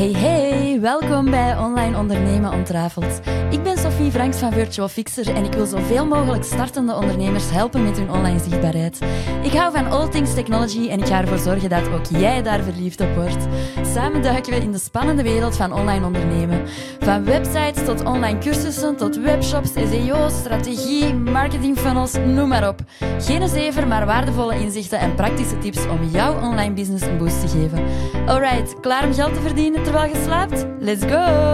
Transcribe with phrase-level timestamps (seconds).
[0.00, 3.20] Hey hey, welkom bij Online Ondernemen Ontrafeld.
[3.50, 7.82] Ik ben Sophie Franks van Virtual Fixer en ik wil zoveel mogelijk startende ondernemers helpen
[7.82, 8.98] met hun online zichtbaarheid.
[9.42, 12.62] Ik hou van all things technology en ik ga ervoor zorgen dat ook jij daar
[12.62, 13.46] verliefd op wordt.
[13.82, 16.62] Samen duiken we in de spannende wereld van online ondernemen.
[17.00, 22.80] Van websites tot online cursussen tot webshops, SEO, strategie, marketing funnels, noem maar op.
[23.18, 27.58] Geen zever, maar waardevolle inzichten en praktische tips om jouw online business een boost te
[27.58, 27.84] geven.
[28.26, 30.66] Alright, klaar om geld te verdienen terwijl je slaapt?
[30.78, 31.48] Let's go!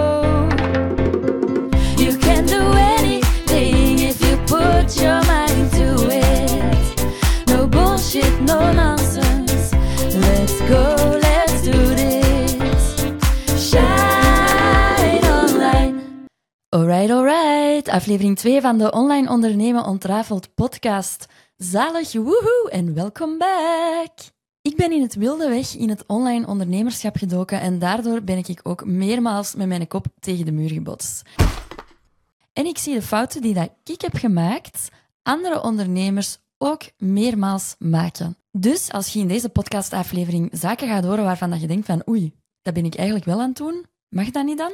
[1.97, 7.05] You can do anything if you put your mind to it.
[7.47, 9.77] No bullshit, no nonsense.
[10.12, 13.05] Let's go, let's do this.
[13.70, 16.03] Shine online.
[16.69, 17.89] Alright, alright.
[17.89, 21.27] Aflevering 2 van de Online Ondernemen Ontrafeld podcast.
[21.56, 24.36] Zalig, woehoe en welkom back.
[24.66, 28.61] Ik ben in het wilde weg in het online ondernemerschap gedoken en daardoor ben ik
[28.62, 31.23] ook meermaals met mijn kop tegen de muur gebotst.
[32.53, 34.89] En ik zie de fouten die dat ik heb gemaakt,
[35.22, 38.37] andere ondernemers ook meermaals maken.
[38.50, 42.33] Dus als je in deze podcastaflevering zaken gaat horen waarvan dat je denkt van oei,
[42.62, 44.72] dat ben ik eigenlijk wel aan het doen, mag dat niet dan?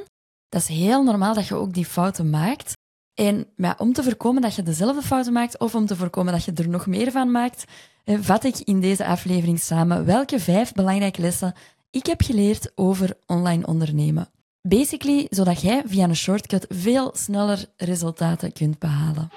[0.48, 2.72] Dat is heel normaal dat je ook die fouten maakt.
[3.14, 3.46] En
[3.78, 6.68] om te voorkomen dat je dezelfde fouten maakt of om te voorkomen dat je er
[6.68, 7.64] nog meer van maakt,
[8.04, 11.54] vat ik in deze aflevering samen welke vijf belangrijke lessen
[11.92, 14.30] ik heb geleerd over online ondernemen.
[14.62, 19.30] Basically, zodat jij via een shortcut veel sneller resultaten kunt behalen.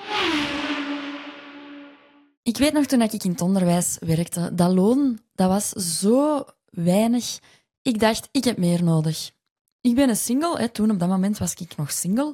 [2.43, 7.39] Ik weet nog toen ik in het onderwijs werkte, dat loon dat was zo weinig.
[7.81, 9.31] Ik dacht, ik heb meer nodig.
[9.81, 10.69] Ik ben een single, hè.
[10.69, 12.33] toen op dat moment was ik nog single.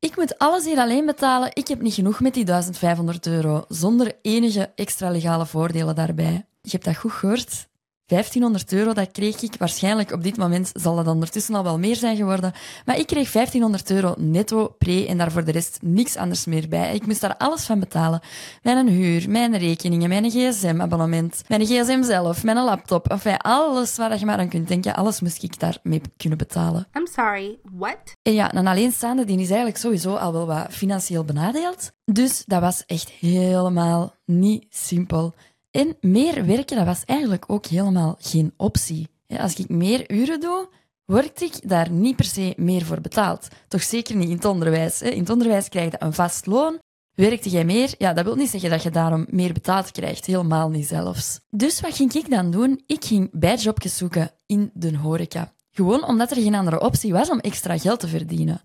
[0.00, 1.50] Ik moet alles hier alleen betalen.
[1.52, 6.46] Ik heb niet genoeg met die 1500 euro, zonder enige extra legale voordelen daarbij.
[6.62, 7.68] Je hebt dat goed gehoord.
[8.10, 9.54] 1500 euro, dat kreeg ik.
[9.58, 12.52] Waarschijnlijk op dit moment zal dat ondertussen al wel meer zijn geworden.
[12.84, 16.68] Maar ik kreeg 1500 euro netto pre en daar voor de rest niks anders meer
[16.68, 16.94] bij.
[16.94, 18.20] Ik moest daar alles van betalen.
[18.62, 23.08] Mijn huur, mijn rekeningen, mijn gsm-abonnement, mijn gsm zelf, mijn laptop.
[23.08, 26.86] Enfin, alles waar je maar aan kunt denken, alles moest ik daarmee kunnen betalen.
[26.96, 28.16] I'm sorry, what?
[28.22, 31.92] En ja, een alleenstaande die is eigenlijk sowieso al wel wat financieel benadeeld.
[32.04, 35.34] Dus dat was echt helemaal niet simpel.
[35.70, 39.08] En meer werken, dat was eigenlijk ook helemaal geen optie.
[39.38, 40.68] Als ik meer uren doe,
[41.04, 43.48] word ik daar niet per se meer voor betaald.
[43.68, 45.02] Toch zeker niet in het onderwijs.
[45.02, 46.78] In het onderwijs krijg je een vast loon.
[47.14, 47.94] Werkte jij meer?
[47.98, 50.26] Ja, dat wil niet zeggen dat je daarom meer betaald krijgt.
[50.26, 51.40] Helemaal niet zelfs.
[51.50, 52.82] Dus wat ging ik dan doen?
[52.86, 55.52] Ik ging bijjobjes zoeken in de horeca.
[55.70, 58.62] Gewoon omdat er geen andere optie was om extra geld te verdienen.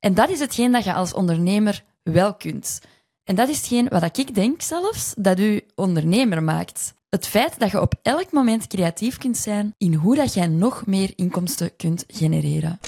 [0.00, 2.80] En dat is hetgeen dat je als ondernemer wel kunt.
[3.28, 6.94] En dat is hetgeen wat ik denk zelfs dat u ondernemer maakt.
[7.08, 10.86] Het feit dat je op elk moment creatief kunt zijn in hoe dat jij nog
[10.86, 12.80] meer inkomsten kunt genereren.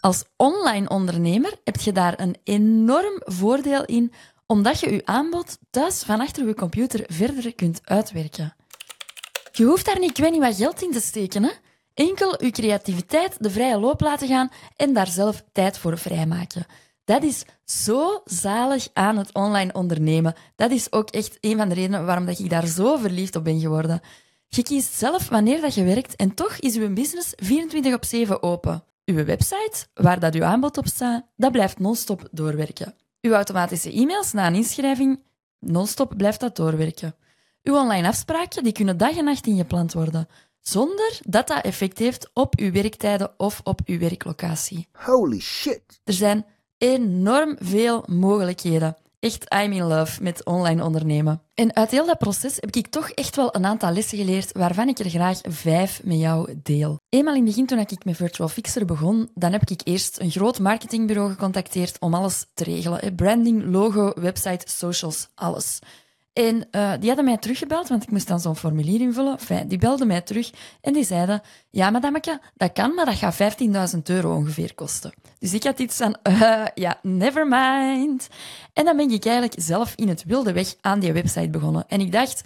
[0.00, 4.12] Als online ondernemer heb je daar een enorm voordeel in,
[4.46, 8.54] omdat je je aanbod thuis van achter je computer verder kunt uitwerken.
[9.52, 11.42] Je hoeft daar niet, ik wat geld in te steken.
[11.42, 11.50] Hè?
[11.94, 16.66] Enkel je creativiteit de vrije loop laten gaan en daar zelf tijd voor vrijmaken.
[17.10, 20.34] Dat is zo zalig aan het online ondernemen.
[20.56, 23.44] Dat is ook echt een van de redenen waarom dat ik daar zo verliefd op
[23.44, 24.00] ben geworden.
[24.48, 28.42] Je kiest zelf wanneer dat je werkt en toch is uw business 24 op 7
[28.42, 28.84] open.
[29.04, 32.94] Uw website, waar dat uw aanbod op staat, dat blijft non-stop doorwerken.
[33.20, 35.22] Uw automatische e-mails na een inschrijving,
[35.58, 37.14] non-stop blijft dat doorwerken.
[37.62, 40.28] Uw online afspraken die kunnen dag en nacht ingepland worden,
[40.60, 44.88] zonder dat dat effect heeft op uw werktijden of op uw werklocatie.
[44.92, 46.00] Holy shit.
[46.04, 46.44] Er zijn
[46.80, 48.96] enorm veel mogelijkheden.
[49.18, 51.42] Echt, I'm in love met online ondernemen.
[51.54, 54.88] En uit heel dat proces heb ik toch echt wel een aantal lessen geleerd waarvan
[54.88, 56.98] ik er graag vijf met jou deel.
[57.08, 60.30] Eenmaal in het begin, toen ik met Virtual Fixer begon, dan heb ik eerst een
[60.30, 63.14] groot marketingbureau gecontacteerd om alles te regelen.
[63.14, 65.78] Branding, logo, website, socials, alles.
[66.40, 69.68] En eh, die hadden mij teruggebeld, want ik moest dan zo'n formulier invullen.
[69.68, 71.42] Die belden mij terug en die zeiden...
[71.70, 73.58] Ja, madameke, dat kan, maar dat gaat
[73.94, 75.12] 15.000 euro ongeveer kosten.
[75.38, 76.16] Dus ik had iets van...
[76.22, 78.28] eh, ja, never mind.
[78.72, 81.84] En dan ben ik eigenlijk zelf in het wilde weg aan die website begonnen.
[81.88, 82.42] En ik dacht...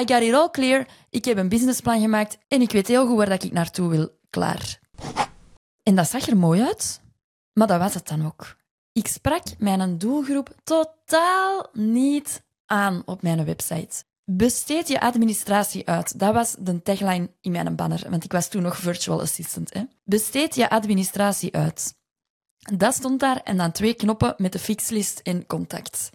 [0.00, 0.86] I got it all clear.
[1.10, 4.08] Ik heb een businessplan gemaakt en ik weet heel goed waar dat ik naartoe wil.
[4.30, 4.80] Klaar.
[5.82, 7.00] En dat zag er mooi uit,
[7.52, 8.56] maar dat was het dan ook.
[8.92, 14.04] Ik sprak mijn doelgroep totaal niet aan op mijn website.
[14.24, 16.18] Besteed je administratie uit.
[16.18, 19.74] Dat was de tagline in mijn banner, want ik was toen nog virtual assistant.
[19.74, 19.82] Hè.
[20.04, 21.94] Besteed je administratie uit.
[22.58, 26.10] Dat stond daar en dan twee knoppen met de fixlist en contact.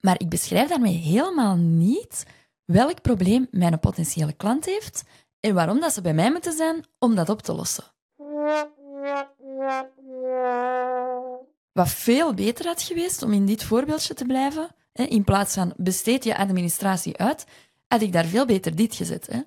[0.00, 2.24] Maar ik beschrijf daarmee helemaal niet
[2.64, 5.02] welk probleem mijn potentiële klant heeft
[5.40, 7.84] en waarom dat ze bij mij moeten zijn om dat op te lossen.
[11.72, 16.24] Wat veel beter had geweest om in dit voorbeeldje te blijven, in plaats van besteed
[16.24, 17.44] je administratie uit,
[17.86, 19.26] had ik daar veel beter dit gezet.
[19.26, 19.40] Hè.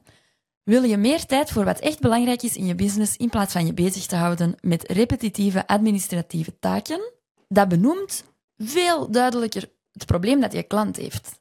[0.63, 3.65] Wil je meer tijd voor wat echt belangrijk is in je business, in plaats van
[3.65, 7.11] je bezig te houden met repetitieve administratieve taken?
[7.47, 8.23] Dat benoemt
[8.57, 11.39] veel duidelijker het probleem dat je klant heeft.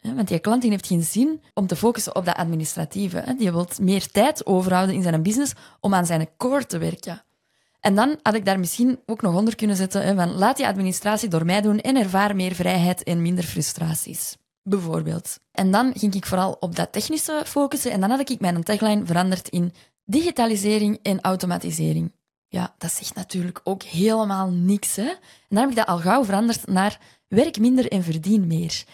[0.00, 3.34] Want die klant heeft geen zin om te focussen op dat administratieve.
[3.38, 7.22] Die wil meer tijd overhouden in zijn business om aan zijn core te werken.
[7.82, 11.28] En dan had ik daar misschien ook nog onder kunnen zetten van laat die administratie
[11.28, 14.36] door mij doen en ervaar meer vrijheid en minder frustraties.
[14.62, 15.38] Bijvoorbeeld.
[15.52, 19.06] En dan ging ik vooral op dat technische focussen en dan had ik mijn tagline
[19.06, 19.72] veranderd in
[20.04, 22.12] digitalisering en automatisering.
[22.48, 24.96] Ja, dat zegt natuurlijk ook helemaal niks.
[24.96, 25.08] Hè?
[25.08, 25.18] En
[25.48, 28.84] dan heb ik dat al gauw veranderd naar werk minder en verdien meer.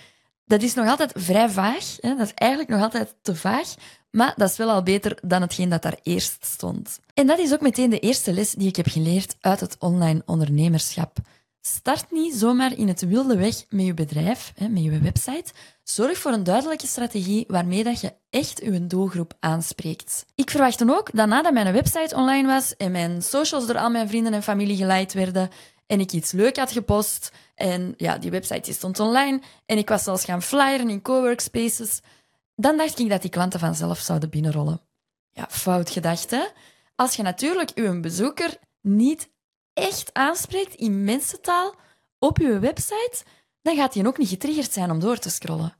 [0.44, 1.96] Dat is nog altijd vrij vaag.
[2.00, 2.16] Hè?
[2.16, 3.74] Dat is eigenlijk nog altijd te vaag.
[4.10, 7.00] Maar dat is wel al beter dan hetgeen dat daar eerst stond.
[7.14, 10.22] En dat is ook meteen de eerste les die ik heb geleerd uit het online
[10.26, 11.18] ondernemerschap.
[11.60, 15.52] Start niet zomaar in het wilde weg met je bedrijf, met je website.
[15.82, 20.26] Zorg voor een duidelijke strategie waarmee dat je echt je doelgroep aanspreekt.
[20.34, 24.08] Ik verwachtte ook dat nadat mijn website online was en mijn socials door al mijn
[24.08, 25.50] vrienden en familie geleid werden
[25.86, 30.02] en ik iets leuk had gepost en ja, die website stond online en ik was
[30.02, 32.00] zelfs gaan flyeren in coworkspaces,
[32.60, 34.80] dan dacht ik dat die klanten vanzelf zouden binnenrollen.
[35.30, 36.44] Ja, fout gedacht, hè?
[36.94, 39.30] Als je natuurlijk uw bezoeker niet
[39.72, 41.74] echt aanspreekt in mensentaal
[42.18, 43.22] op je website,
[43.62, 45.76] dan gaat hij ook niet getriggerd zijn om door te scrollen.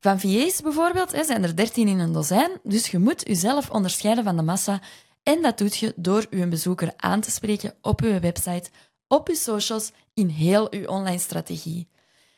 [0.00, 4.36] Van VA's bijvoorbeeld zijn er 13 in een dozijn, dus je moet jezelf onderscheiden van
[4.36, 4.80] de massa
[5.22, 8.70] en dat doet je door je bezoeker aan te spreken op je website,
[9.08, 11.88] op je socials, in heel je online strategie.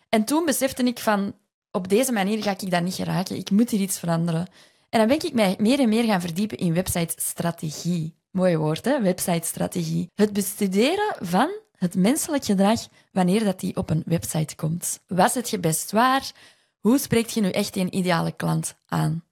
[0.08, 1.34] En toen besefte ik van,
[1.76, 4.46] op deze manier ga ik dat niet geraken, ik moet hier iets veranderen.
[4.88, 8.14] En dan ben ik mij meer en meer gaan verdiepen in website-strategie.
[8.30, 9.00] Mooi woord, hè?
[9.00, 10.10] Website-strategie.
[10.14, 15.00] Het bestuderen van het menselijk gedrag wanneer dat die op een website komt.
[15.06, 16.32] Wat zet je best waar?
[16.78, 19.24] Hoe spreekt je nu echt een ideale klant aan?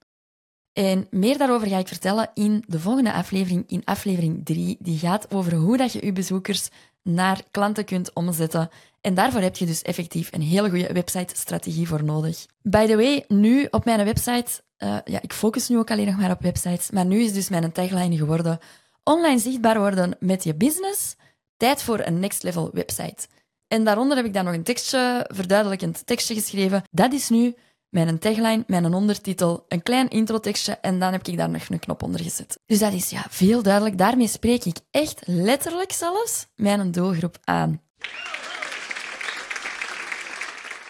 [0.73, 4.77] En meer daarover ga ik vertellen in de volgende aflevering, in aflevering 3.
[4.79, 6.69] Die gaat over hoe dat je je bezoekers
[7.05, 8.69] naar klanten kunt omzetten.
[9.01, 12.45] En daarvoor heb je dus effectief een hele goede website-strategie voor nodig.
[12.61, 16.17] By the way, nu op mijn website, uh, ja, ik focus nu ook alleen nog
[16.17, 18.59] maar op websites, maar nu is dus mijn tagline geworden
[19.05, 21.15] online zichtbaar worden met je business,
[21.57, 23.27] tijd voor een next level website.
[23.67, 26.83] En daaronder heb ik dan nog een tekstje, verduidelijkend tekstje geschreven.
[26.91, 27.55] Dat is nu
[28.03, 32.03] mijn tagline, mijn ondertitel, een klein introtekstje en dan heb ik daar nog een knop
[32.03, 32.59] onder gezet.
[32.65, 33.97] Dus dat is ja, veel duidelijk.
[33.97, 37.81] Daarmee spreek ik echt letterlijk zelfs mijn doelgroep aan.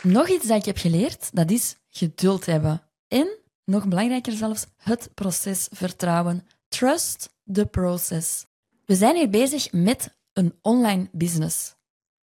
[0.02, 2.82] Nog iets dat ik heb geleerd, dat is geduld hebben.
[3.08, 6.48] En, nog belangrijker zelfs, het proces vertrouwen.
[6.68, 8.46] Trust the process.
[8.86, 11.75] We zijn hier bezig met een online business.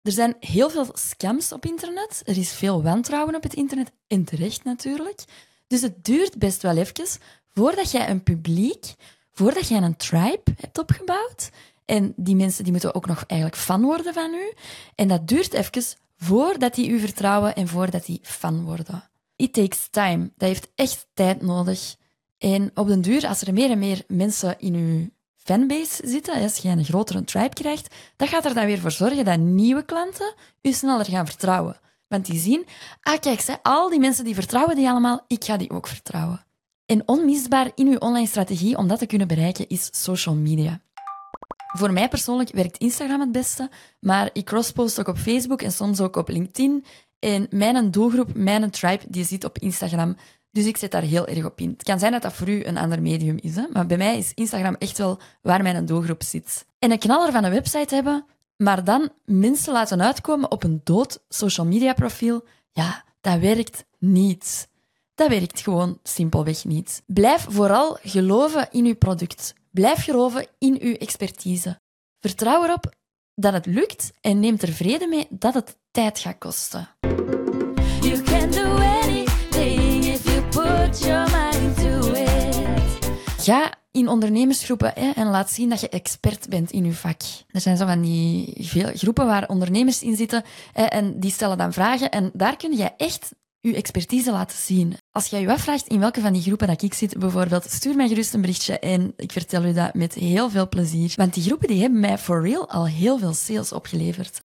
[0.06, 2.22] Er zijn heel veel scams op internet.
[2.26, 3.92] Er is veel wantrouwen op het internet.
[4.08, 5.24] En terecht natuurlijk.
[5.68, 7.20] Dus het duurt best wel even
[7.54, 8.94] voordat jij een publiek,
[9.32, 11.50] voordat jij een tribe hebt opgebouwd.
[11.86, 14.54] En die mensen die moeten ook nog eigenlijk fan worden van u.
[14.96, 15.84] En dat duurt even
[16.18, 19.10] voordat die u vertrouwen en voordat die fan worden.
[19.36, 20.32] It takes time.
[20.38, 21.96] Dat heeft echt tijd nodig.
[22.38, 25.10] En op den duur, als er meer en meer mensen in uw
[25.46, 29.26] fanbase zitten, als je een grotere tribe krijgt, dat gaat er dan weer voor zorgen
[29.26, 31.80] dat nieuwe klanten u sneller gaan vertrouwen.
[32.08, 32.66] Want die zien,
[33.02, 36.46] ah kijk, al die mensen die vertrouwen die allemaal, ik ga die ook vertrouwen.
[36.86, 40.82] En onmisbaar in uw online strategie om dat te kunnen bereiken is social media.
[41.78, 46.00] Voor mij persoonlijk werkt Instagram het beste, maar ik crosspost ook op Facebook en soms
[46.00, 46.86] ook op LinkedIn.
[47.20, 50.16] En mijn doelgroep, mijn tribe, die zit op Instagram.
[50.56, 51.70] Dus ik zet daar heel erg op in.
[51.70, 53.64] Het kan zijn dat dat voor u een ander medium is, hè?
[53.72, 56.66] maar bij mij is Instagram echt wel waar mijn doelgroep zit.
[56.80, 58.26] En een knaller van een website hebben,
[58.58, 64.68] maar dan mensen laten uitkomen op een dood social media profiel, ja, dat werkt niet.
[65.16, 67.04] Dat werkt gewoon simpelweg niet.
[67.06, 69.54] Blijf vooral geloven in uw product.
[69.72, 71.80] Blijf geloven in uw expertise.
[72.20, 72.94] Vertrouw erop
[73.34, 76.88] dat het lukt en neem er vrede mee dat het tijd gaat kosten.
[83.46, 87.22] Ga in ondernemersgroepen hè, en laat zien dat je expert bent in je vak.
[87.48, 91.58] Er zijn zo van die veel groepen waar ondernemers in zitten hè, en die stellen
[91.58, 94.98] dan vragen en daar kun je echt je expertise laten zien.
[95.12, 98.08] Als jij je afvraagt in welke van die groepen dat ik zit, bijvoorbeeld, stuur mij
[98.08, 101.14] gerust een berichtje en ik vertel u dat met heel veel plezier.
[101.16, 104.42] Want die groepen die hebben mij for real al heel veel sales opgeleverd.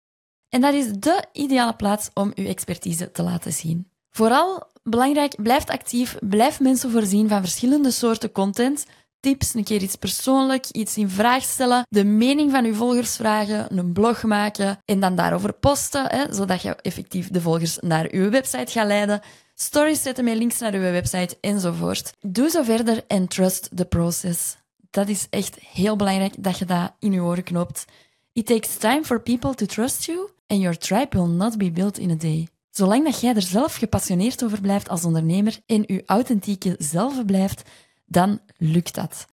[0.49, 3.91] En dat is de ideale plaats om uw expertise te laten zien.
[4.09, 8.85] Vooral belangrijk, blijf actief, blijf mensen voorzien van verschillende soorten content.
[9.19, 13.77] tips, een keer iets persoonlijk, iets in vraag stellen, de mening van uw volgers vragen,
[13.77, 18.29] een blog maken en dan daarover posten, hè, zodat je effectief de volgers naar uw
[18.29, 19.21] website gaat leiden.
[19.55, 22.13] Stories zetten met links naar uw website enzovoort.
[22.19, 24.57] Doe zo verder en trust the process.
[24.89, 27.85] Dat is echt heel belangrijk dat je dat in je oren knoopt.
[28.33, 31.97] It takes time for people to trust you and your tribe will not be built
[31.97, 32.47] in a day.
[32.77, 37.69] Zolang dat jij er zelf gepassioneerd over blijft als ondernemer en je authentieke zelf blijft,
[38.05, 39.25] dan lukt dat.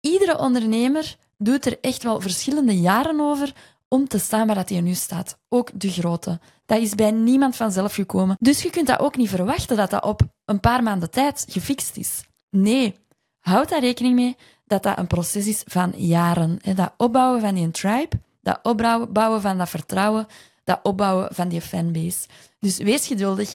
[0.00, 3.52] Iedere ondernemer doet er echt wel verschillende jaren over
[3.88, 5.38] om te staan waar dat hij nu staat.
[5.48, 6.40] Ook de grote.
[6.66, 8.36] Dat is bij niemand vanzelf gekomen.
[8.40, 11.96] Dus je kunt dat ook niet verwachten dat dat op een paar maanden tijd gefixt
[11.96, 12.24] is.
[12.50, 12.94] Nee,
[13.38, 16.58] houd daar rekening mee dat dat een proces is van jaren.
[16.74, 20.26] Dat opbouwen van die tribe, dat opbouwen van dat vertrouwen,
[20.64, 22.26] dat opbouwen van die fanbase.
[22.58, 23.52] Dus wees geduldig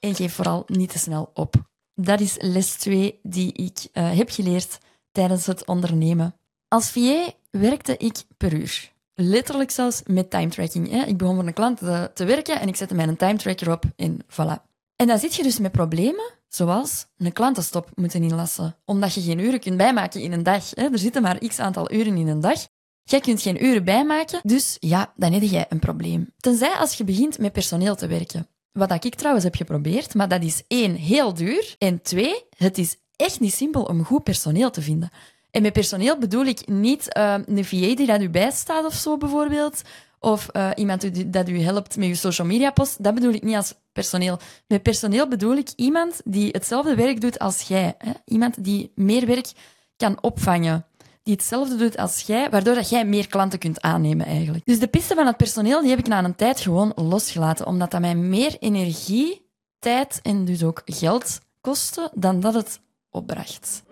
[0.00, 1.54] en geef vooral niet te snel op.
[1.94, 4.78] Dat is les 2 die ik uh, heb geleerd
[5.12, 6.34] tijdens het ondernemen.
[6.68, 8.92] Als VA werkte ik per uur.
[9.14, 10.90] Letterlijk zelfs met time tracking.
[10.90, 11.02] Hè.
[11.04, 11.78] Ik begon voor een klant
[12.14, 14.68] te, werken en ik zette mijn time tracker op en voilà.
[14.96, 19.38] En dan zit je dus met problemen, zoals een klantenstop moeten inlassen, omdat je geen
[19.38, 20.70] uren kunt bijmaken in een dag.
[20.70, 20.82] Hè.
[20.92, 22.66] Er zitten maar x aantal uren in een dag.
[23.04, 26.32] Jij kunt geen uren bijmaken, dus ja, dan heb jij een probleem.
[26.36, 28.48] Tenzij als je begint met personeel te werken.
[28.72, 31.74] Wat ik trouwens heb geprobeerd, maar dat is één, heel duur.
[31.78, 35.10] En twee, het is echt niet simpel om goed personeel te vinden.
[35.50, 39.16] En met personeel bedoel ik niet uh, een VA die dat u bijstaat of zo
[39.16, 39.82] bijvoorbeeld.
[40.18, 43.04] Of uh, iemand dat u helpt met uw social media post.
[43.04, 44.38] Dat bedoel ik niet als personeel.
[44.66, 47.94] Met personeel bedoel ik iemand die hetzelfde werk doet als jij.
[47.98, 48.12] Hè?
[48.24, 49.52] Iemand die meer werk
[49.96, 50.86] kan opvangen
[51.22, 54.64] die hetzelfde doet als jij, waardoor dat jij meer klanten kunt aannemen eigenlijk.
[54.64, 57.90] Dus de piste van het personeel die heb ik na een tijd gewoon losgelaten, omdat
[57.90, 59.48] dat mij meer energie,
[59.78, 63.82] tijd en dus ook geld kostte dan dat het opbracht.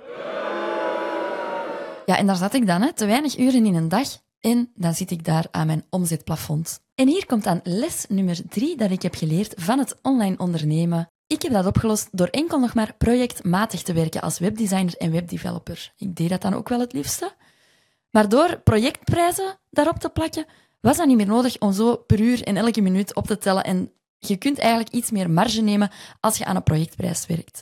[2.06, 4.08] Ja, en daar zat ik dan, hè, te weinig uren in een dag.
[4.40, 6.80] En dan zit ik daar aan mijn omzetplafond.
[6.94, 11.10] En hier komt dan les nummer drie dat ik heb geleerd van het online ondernemen.
[11.28, 15.92] Ik heb dat opgelost door enkel nog maar projectmatig te werken als webdesigner en webdeveloper.
[15.96, 17.32] Ik deed dat dan ook wel het liefste.
[18.10, 20.46] Maar door projectprijzen daarop te plakken,
[20.80, 23.64] was dat niet meer nodig om zo per uur en elke minuut op te tellen.
[23.64, 27.60] En je kunt eigenlijk iets meer marge nemen als je aan een projectprijs werkt.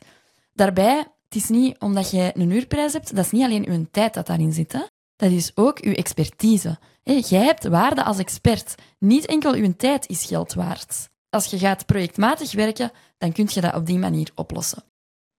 [0.52, 4.14] Daarbij, het is niet omdat je een uurprijs hebt, dat is niet alleen je tijd
[4.14, 4.73] dat daarin zit.
[4.73, 4.82] Hè?
[5.16, 6.78] Dat is ook je expertise.
[7.02, 8.75] Jij hebt waarde als expert.
[8.99, 11.08] Niet enkel je tijd is geld waard.
[11.30, 14.83] Als je gaat projectmatig werken, dan kun je dat op die manier oplossen.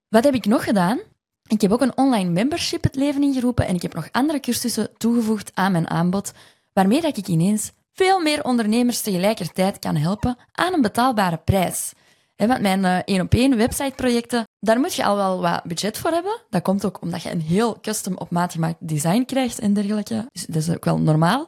[0.08, 1.00] Wat heb ik nog gedaan?
[1.48, 4.89] Ik heb ook een online membership het leven ingeroepen en ik heb nog andere cursussen
[4.98, 6.32] toegevoegd aan mijn aanbod,
[6.74, 11.94] waarmee dat ik ineens veel meer ondernemers tegelijkertijd kan helpen aan een betaalbare prijs.
[12.36, 16.12] want mijn eh, één op één websiteprojecten, daar moet je al wel wat budget voor
[16.12, 16.41] hebben.
[16.50, 20.25] Dat komt ook omdat je een heel custom op maat gemaakt design krijgt en dergelijke.
[20.32, 21.48] Dus dat is ook wel normaal.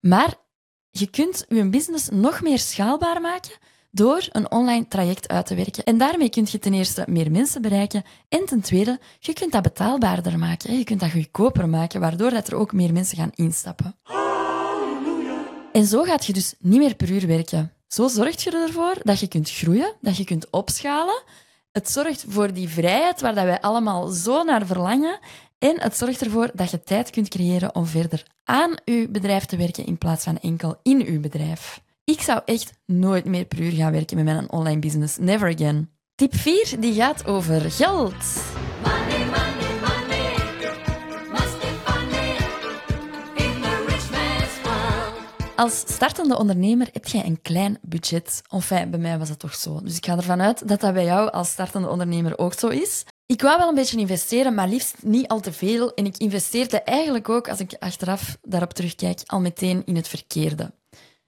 [0.00, 0.34] Maar
[0.98, 3.52] je kunt je business nog meer schaalbaar maken
[3.90, 5.84] door een online traject uit te werken.
[5.84, 9.62] En daarmee kun je ten eerste meer mensen bereiken en ten tweede, je kunt dat
[9.62, 10.78] betaalbaarder maken.
[10.78, 13.96] Je kunt dat goedkoper maken, waardoor dat er ook meer mensen gaan instappen.
[15.72, 17.72] En zo gaat je dus niet meer per uur werken.
[17.88, 21.22] Zo zorg je ervoor dat je kunt groeien, dat je kunt opschalen.
[21.72, 25.18] Het zorgt voor die vrijheid waar dat wij allemaal zo naar verlangen.
[25.58, 29.56] En het zorgt ervoor dat je tijd kunt creëren om verder aan je bedrijf te
[29.56, 31.80] werken in plaats van enkel in je bedrijf.
[32.04, 35.16] Ik zou echt nooit meer per uur gaan werken met mijn online business.
[35.16, 35.90] Never again.
[36.14, 38.42] Tip 4 die gaat over geld.
[38.84, 40.18] Money, money, money.
[45.58, 48.42] Als startende ondernemer heb je een klein budget.
[48.50, 49.80] Enfin, bij mij was het toch zo.
[49.82, 53.04] Dus ik ga ervan uit dat dat bij jou als startende ondernemer ook zo is.
[53.32, 55.94] Ik wou wel een beetje investeren, maar liefst niet al te veel.
[55.94, 60.72] En ik investeerde eigenlijk ook, als ik achteraf daarop terugkijk, al meteen in het verkeerde.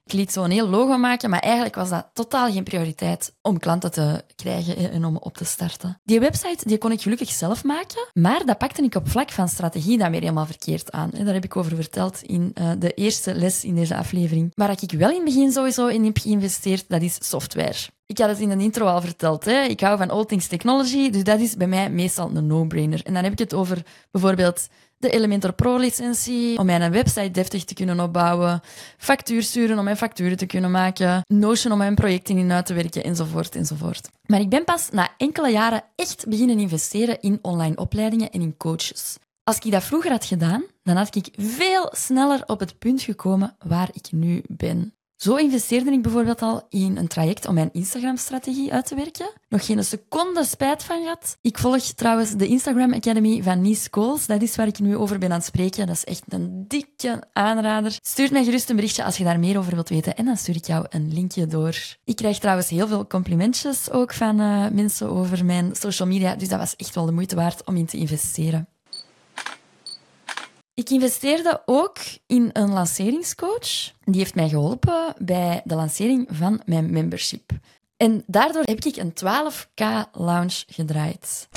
[0.04, 3.90] Ik liet zo'n heel logo maken, maar eigenlijk was dat totaal geen prioriteit om klanten
[3.90, 6.00] te krijgen en om op te starten.
[6.04, 9.49] Die website die kon ik gelukkig zelf maken, maar dat pakte ik op vlak van
[9.49, 11.11] strategie dan weer helemaal verkeerd aan.
[11.11, 14.52] Daar heb ik over verteld in eh, de eerste les in deze aflevering.
[14.54, 17.88] Waar ik wel in het begin sowieso in heb geïnvesteerd, dat is software.
[18.11, 19.45] Ik had het in de intro al verteld.
[19.45, 19.62] Hè?
[19.62, 23.00] Ik hou van all things technology, dus dat is bij mij meestal een no-brainer.
[23.05, 27.75] En dan heb ik het over bijvoorbeeld de Elementor Pro-licentie om mijn website deftig te
[27.75, 28.61] kunnen opbouwen,
[28.99, 32.75] factuur sturen om mijn facturen te kunnen maken, Notion om mijn projecten in uit te
[32.75, 34.11] werken, enzovoort, enzovoort.
[34.26, 38.57] Maar ik ben pas na enkele jaren echt beginnen investeren in online opleidingen en in
[38.57, 39.17] coaches.
[39.45, 43.57] Als ik dat vroeger had gedaan, dan had ik veel sneller op het punt gekomen
[43.59, 44.95] waar ik nu ben.
[45.23, 49.31] Zo investeerde ik bijvoorbeeld al in een traject om mijn Instagram-strategie uit te werken.
[49.49, 51.37] Nog geen seconde spijt van gehad.
[51.41, 54.27] Ik volg trouwens de Instagram Academy van Nice Coles.
[54.27, 55.87] Dat is waar ik nu over ben aan het spreken.
[55.87, 57.99] Dat is echt een dikke aanrader.
[58.03, 60.57] Stuur mij gerust een berichtje als je daar meer over wilt weten en dan stuur
[60.57, 61.77] ik jou een linkje door.
[62.05, 66.49] Ik krijg trouwens heel veel complimentjes ook van uh, mensen over mijn social media, dus
[66.49, 68.69] dat was echt wel de moeite waard om in te investeren.
[70.81, 71.97] Ik investeerde ook
[72.27, 73.93] in een lanceringscoach.
[74.05, 77.51] Die heeft mij geholpen bij de lancering van mijn membership.
[77.97, 81.49] En daardoor heb ik een 12k launch gedraaid.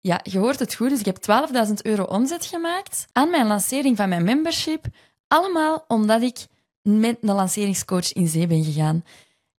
[0.00, 0.90] Ja, je hoort het goed.
[0.90, 4.86] Dus ik heb 12.000 euro omzet gemaakt aan mijn lancering van mijn membership.
[5.28, 6.46] Allemaal omdat ik
[6.82, 9.04] met een lanceringscoach in zee ben gegaan.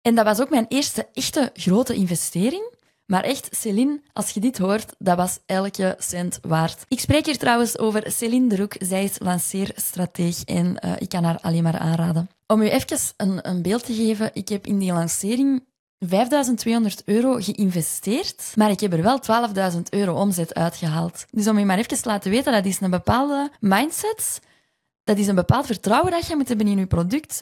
[0.03, 2.79] En dat was ook mijn eerste echte grote investering.
[3.11, 6.85] Maar echt, Céline, als je dit hoort, dat was elke cent waard.
[6.89, 8.75] Ik spreek hier trouwens over Céline Droek.
[8.79, 12.31] Zij is lanceerstrateeg en uh, ik kan haar alleen maar aanraden.
[12.47, 15.65] Om u even een, een beeld te geven, ik heb in die lancering
[15.99, 19.21] 5200 euro geïnvesteerd, maar ik heb er wel
[19.73, 21.25] 12.000 euro omzet uitgehaald.
[21.31, 24.41] Dus om je maar even te laten weten, dat is een bepaalde mindset,
[25.05, 27.41] dat is een bepaald vertrouwen dat je moet hebben in je product,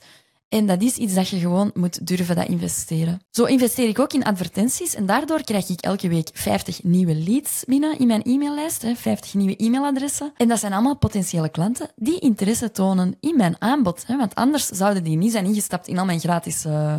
[0.49, 3.21] en dat is iets dat je gewoon moet durven dat investeren.
[3.31, 7.65] Zo investeer ik ook in advertenties en daardoor krijg ik elke week 50 nieuwe leads
[7.67, 10.33] binnen in mijn e-maillijst, 50 nieuwe e-mailadressen.
[10.37, 14.05] En dat zijn allemaal potentiële klanten die interesse tonen in mijn aanbod.
[14.07, 16.99] Want anders zouden die niet zijn ingestapt in al mijn gratis uh,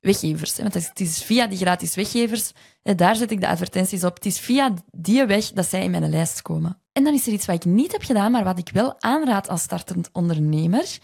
[0.00, 0.56] weggevers.
[0.56, 2.52] Want het is via die gratis weggevers,
[2.82, 4.14] daar zet ik de advertenties op.
[4.14, 6.78] Het is via die weg dat zij in mijn lijst komen.
[6.92, 9.48] En dan is er iets wat ik niet heb gedaan, maar wat ik wel aanraad
[9.48, 10.98] als startend ondernemer.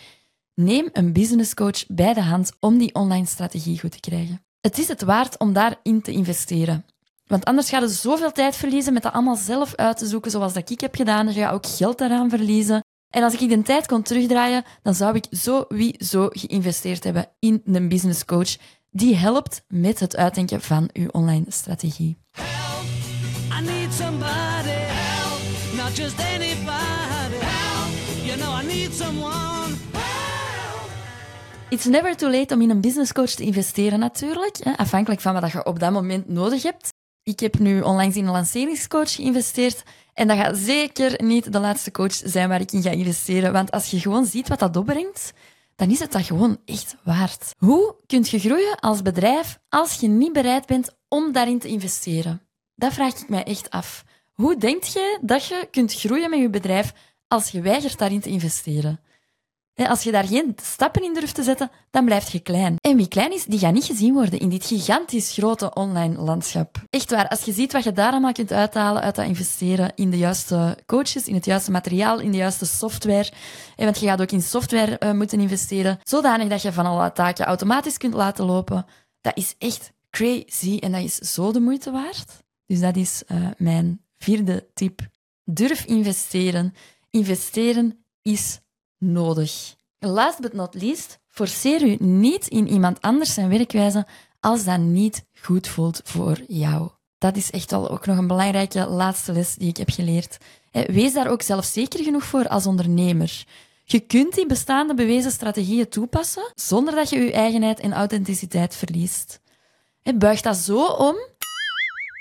[0.60, 4.44] Neem een businesscoach bij de hand om die online strategie goed te krijgen.
[4.60, 6.84] Het is het waard om daarin te investeren.
[7.26, 10.52] Want anders ga je zoveel tijd verliezen met dat allemaal zelf uit te zoeken, zoals
[10.52, 11.26] dat ik heb gedaan.
[11.26, 12.84] Je gaat ook geld daaraan verliezen.
[13.10, 17.88] En als ik de tijd kon terugdraaien, dan zou ik sowieso geïnvesteerd hebben in een
[17.88, 18.56] businesscoach
[18.90, 22.18] die helpt met het uitdenken van uw online strategie.
[22.30, 22.86] Help,
[23.60, 29.45] I need somebody, help, not just anybody, help, you know I need someone.
[31.68, 35.64] It's never too late om in een businesscoach te investeren natuurlijk, afhankelijk van wat je
[35.64, 36.92] op dat moment nodig hebt.
[37.22, 39.83] Ik heb nu onlangs in een lanceringscoach geïnvesteerd
[40.14, 43.70] en dat gaat zeker niet de laatste coach zijn waar ik in ga investeren, want
[43.70, 45.33] als je gewoon ziet wat dat opbrengt,
[45.76, 47.55] dan is het dat gewoon echt waard.
[47.59, 52.42] Hoe kun je groeien als bedrijf als je niet bereid bent om daarin te investeren?
[52.74, 54.05] Dat vraag ik mij echt af.
[54.33, 56.92] Hoe denk je dat je kunt groeien met je bedrijf
[57.29, 59.00] als je weigert daarin te investeren?
[59.76, 62.76] Als je daar geen stappen in durft te zetten, dan blijf je klein.
[62.80, 66.82] En wie klein is, die gaat niet gezien worden in dit gigantisch grote online landschap.
[66.90, 70.10] Echt waar, als je ziet wat je daar allemaal kunt uithalen uit dat investeren in
[70.10, 73.32] de juiste coaches, in het juiste materiaal, in de juiste software.
[73.76, 77.44] Want je gaat ook in software uh, moeten investeren, zodanig dat je van alle taken
[77.44, 78.86] automatisch kunt laten lopen.
[79.20, 82.44] Dat is echt crazy en dat is zo de moeite waard.
[82.66, 85.00] Dus dat is uh, mijn vierde tip.
[85.44, 86.74] Durf investeren.
[87.10, 88.60] Investeren is
[88.98, 89.74] nodig.
[89.98, 94.06] Last but not least, forceer u niet in iemand anders zijn werkwijze
[94.40, 96.90] als dat niet goed voelt voor jou.
[97.18, 100.38] Dat is echt wel ook nog een belangrijke laatste les die ik heb geleerd.
[100.70, 103.44] Wees daar ook zelfzeker genoeg voor als ondernemer.
[103.85, 109.40] Je kunt die bestaande bewezen strategieën toepassen zonder dat je je eigenheid en authenticiteit verliest.
[110.14, 111.16] Buig dat zo om,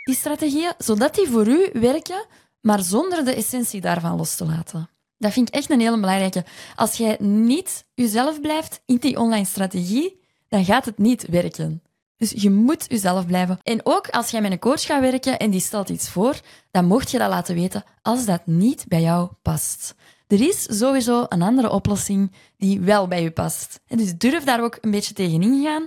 [0.03, 2.25] die strategieën, zodat die voor u werken,
[2.61, 4.89] maar zonder de essentie daarvan los te laten.
[5.17, 6.45] Dat vind ik echt een hele belangrijke.
[6.75, 11.81] Als jij niet jezelf blijft in die online strategie, dan gaat het niet werken.
[12.17, 13.59] Dus je moet jezelf blijven.
[13.63, 16.39] En ook als jij met een coach gaat werken en die stelt iets voor,
[16.71, 19.95] dan mocht je dat laten weten als dat niet bij jou past.
[20.27, 23.79] Er is sowieso een andere oplossing die wel bij je past.
[23.87, 25.81] En dus durf daar ook een beetje tegenin gaan.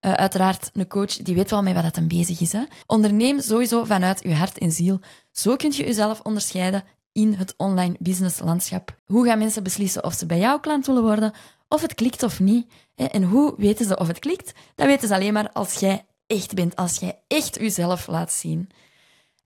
[0.00, 2.52] Uh, uiteraard, een coach die weet wel mee wat het bezig is.
[2.52, 2.62] Hè?
[2.86, 5.00] Onderneem sowieso vanuit je hart en ziel.
[5.30, 8.96] Zo kun je jezelf onderscheiden in het online businesslandschap.
[9.04, 11.32] Hoe gaan mensen beslissen of ze bij jouw klant willen worden,
[11.68, 12.66] of het klikt of niet?
[12.94, 14.52] En hoe weten ze of het klikt?
[14.74, 18.70] Dat weten ze alleen maar als jij echt bent, als jij echt jezelf laat zien.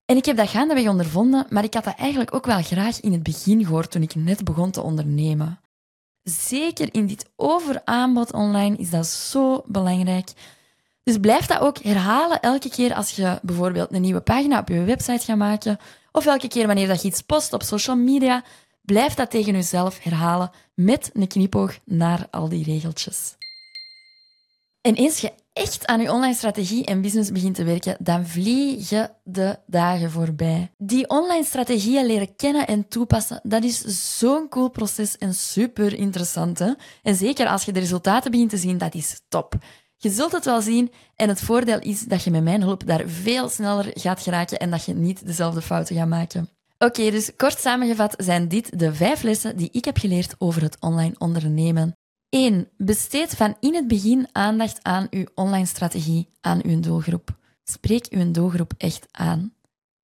[0.05, 3.13] En ik heb dat gaandeweg ondervonden, maar ik had dat eigenlijk ook wel graag in
[3.13, 5.61] het begin gehoord toen ik net begon te ondernemen.
[6.23, 10.33] Zeker in dit overaanbod online is dat zo belangrijk.
[11.03, 14.85] Dus blijf dat ook herhalen elke keer als je bijvoorbeeld een nieuwe pagina op je
[14.85, 15.79] website gaat maken
[16.17, 18.45] of elke keer wanneer dat je iets post op social media,
[18.83, 23.35] blijf dat tegen jezelf herhalen met een knipoog naar al die regeltjes.
[24.81, 29.11] En eens je echt aan je online strategie en business begint te werken, dan vliegen
[29.25, 30.71] de dagen voorbij.
[30.79, 33.81] Die online strategieën leren kennen en toepassen, dat is
[34.19, 36.59] zo'n cool proces en super interessant.
[36.59, 36.73] Hè?
[37.03, 39.55] En zeker als je de resultaten begint te zien, dat is top.
[39.97, 43.03] Je zult het wel zien en het voordeel is dat je met mijn hulp daar
[43.07, 46.49] veel sneller gaat geraken en dat je niet dezelfde fouten gaat maken.
[46.79, 50.77] Oké, dus kort samengevat zijn dit de vijf lessen die ik heb geleerd over het
[50.81, 51.97] online ondernemen.
[52.29, 52.69] 1.
[52.77, 57.37] Besteed van in het begin aandacht aan uw online strategie, aan uw doelgroep.
[57.65, 59.53] Spreek uw doelgroep echt aan.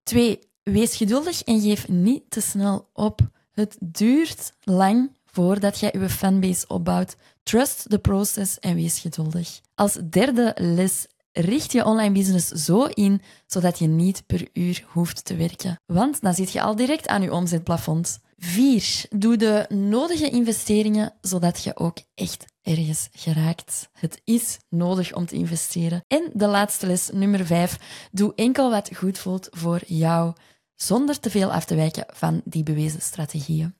[0.02, 0.38] 2.
[0.62, 3.20] Wees geduldig en geef niet te snel op.
[3.52, 7.16] Het duurt lang voordat jij uw fanbase opbouwt.
[7.42, 9.60] Trust the process en wees geduldig.
[9.82, 15.24] Als derde les, richt je online business zo in zodat je niet per uur hoeft
[15.24, 15.80] te werken.
[15.86, 18.18] Want dan zit je al direct aan je omzetplafond.
[18.36, 19.04] 4.
[19.10, 23.88] Doe de nodige investeringen zodat je ook echt ergens geraakt.
[23.92, 26.04] Het is nodig om te investeren.
[26.06, 28.08] En de laatste les, nummer 5.
[28.12, 30.32] Doe enkel wat goed voelt voor jou,
[30.74, 33.74] zonder te veel af te wijken van die bewezen strategieën.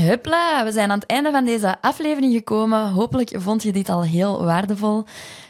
[0.00, 2.90] Hupla, we zijn aan het einde van deze aflevering gekomen.
[2.90, 5.04] Hopelijk vond je dit al heel waardevol.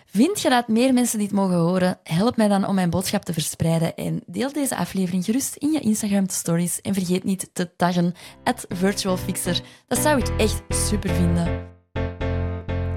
[0.06, 1.98] Vind je dat meer mensen dit mogen horen?
[2.02, 5.80] Help mij dan om mijn boodschap te verspreiden en deel deze aflevering gerust in je
[5.80, 9.60] Instagram stories en vergeet niet te taggen at virtualfixer.
[9.88, 11.74] Dat zou ik echt super vinden.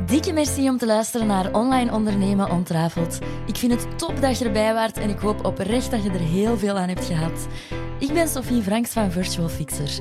[0.06, 3.20] Dikke merci om te luisteren naar Online Ondernemen Ontrafeld.
[3.46, 6.20] Ik vind het top dat je erbij waart en ik hoop oprecht dat je er
[6.20, 7.48] heel veel aan hebt gehad.
[8.00, 10.00] Ik ben Sophie Franks van Virtual Fixer.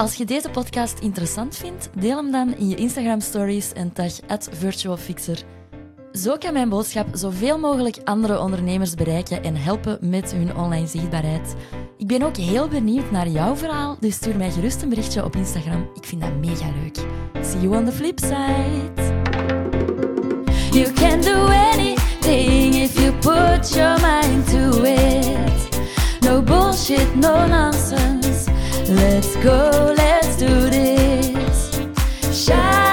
[0.00, 4.12] Als je deze podcast interessant vindt, deel hem dan in je Instagram stories en tag
[4.50, 5.42] virtualfixer.
[6.12, 11.54] Zo kan mijn boodschap zoveel mogelijk andere ondernemers bereiken en helpen met hun online zichtbaarheid.
[11.96, 15.36] Ik ben ook heel benieuwd naar jouw verhaal, dus stuur mij gerust een berichtje op
[15.36, 15.90] Instagram.
[15.94, 16.96] Ik vind dat mega leuk.
[17.44, 18.92] See you on the flip side.
[20.70, 25.80] You can do anything if you put your mind to it.
[26.20, 28.29] No bullshit, no nonsense.
[28.90, 31.80] Let's go, let's do this.
[32.32, 32.89] Shine